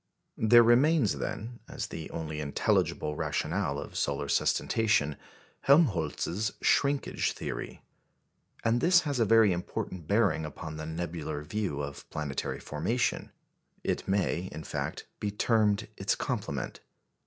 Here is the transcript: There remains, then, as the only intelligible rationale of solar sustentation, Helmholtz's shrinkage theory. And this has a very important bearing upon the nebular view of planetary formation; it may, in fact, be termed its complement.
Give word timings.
There 0.39 0.63
remains, 0.63 1.19
then, 1.19 1.59
as 1.69 1.85
the 1.85 2.09
only 2.09 2.39
intelligible 2.39 3.15
rationale 3.15 3.77
of 3.77 3.95
solar 3.95 4.27
sustentation, 4.29 5.15
Helmholtz's 5.65 6.53
shrinkage 6.59 7.33
theory. 7.33 7.83
And 8.65 8.81
this 8.81 9.01
has 9.01 9.19
a 9.19 9.25
very 9.25 9.51
important 9.53 10.07
bearing 10.07 10.43
upon 10.43 10.77
the 10.77 10.87
nebular 10.87 11.43
view 11.43 11.83
of 11.83 12.09
planetary 12.09 12.59
formation; 12.59 13.31
it 13.83 14.07
may, 14.07 14.49
in 14.51 14.63
fact, 14.63 15.05
be 15.19 15.29
termed 15.29 15.87
its 15.95 16.15
complement. 16.15 16.79